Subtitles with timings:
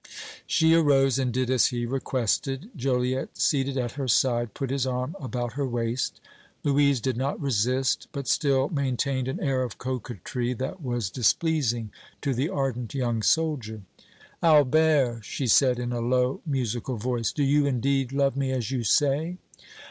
[0.47, 5.15] She arose and did as he requested; Joliette, seated at her side, put his arm
[5.19, 6.19] about her waist.
[6.63, 11.91] Louise did not resist, but still maintained an air of coquetry that was displeasing
[12.21, 13.83] to the ardent young soldier.
[14.41, 18.83] "Albert," she said, in a low, musical voice, "do you, indeed, love me as you
[18.83, 19.37] say?"